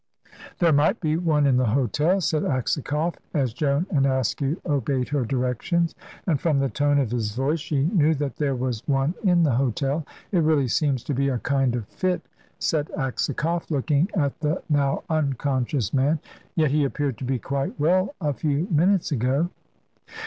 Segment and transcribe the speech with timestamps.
[0.57, 5.23] "There might be one in the hotel," said Aksakoff, as Joan and Askew obeyed her
[5.25, 5.93] directions.
[6.25, 9.51] And from the tone of his voice she knew that there was one in the
[9.51, 10.03] hotel.
[10.31, 12.23] "It really seems to be a kind of fit,"
[12.57, 16.17] said Aksakoff, looking at the now unconscious man.
[16.55, 19.51] "Yet he appeared to be quite well a few minutes ago."